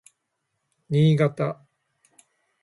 [0.89, 1.47] Niigata